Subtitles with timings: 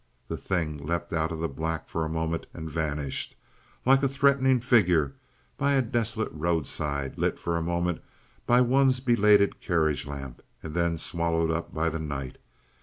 [0.29, 3.35] The thing leapt out of the black for a moment and vanished,
[3.85, 5.13] like a threatening figure
[5.59, 8.01] by a desolate roadside lit for a moment
[8.47, 12.39] by one's belated carriage lamp and then swallowed up by the night.